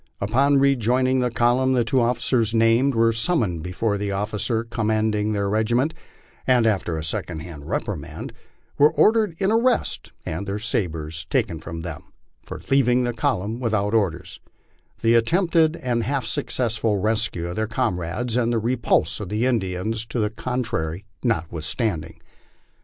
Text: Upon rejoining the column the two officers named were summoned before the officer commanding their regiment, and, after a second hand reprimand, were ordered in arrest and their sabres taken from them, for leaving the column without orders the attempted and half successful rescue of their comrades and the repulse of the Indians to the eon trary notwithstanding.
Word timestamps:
Upon 0.19 0.57
rejoining 0.57 1.19
the 1.19 1.29
column 1.29 1.73
the 1.73 1.83
two 1.83 2.01
officers 2.01 2.55
named 2.55 2.95
were 2.95 3.13
summoned 3.13 3.61
before 3.61 3.99
the 3.99 4.11
officer 4.11 4.63
commanding 4.63 5.31
their 5.33 5.47
regiment, 5.47 5.93
and, 6.47 6.65
after 6.65 6.97
a 6.97 7.03
second 7.03 7.43
hand 7.43 7.67
reprimand, 7.69 8.33
were 8.79 8.91
ordered 8.93 9.35
in 9.39 9.51
arrest 9.51 10.11
and 10.25 10.47
their 10.47 10.57
sabres 10.57 11.25
taken 11.29 11.59
from 11.59 11.81
them, 11.83 12.01
for 12.43 12.63
leaving 12.71 13.03
the 13.03 13.13
column 13.13 13.59
without 13.59 13.93
orders 13.93 14.39
the 15.03 15.13
attempted 15.13 15.75
and 15.75 16.03
half 16.05 16.25
successful 16.25 16.97
rescue 16.97 17.47
of 17.49 17.55
their 17.55 17.67
comrades 17.67 18.35
and 18.35 18.51
the 18.51 18.57
repulse 18.57 19.19
of 19.19 19.29
the 19.29 19.45
Indians 19.45 20.07
to 20.07 20.19
the 20.19 20.33
eon 20.35 20.63
trary 20.65 21.03
notwithstanding. 21.23 22.19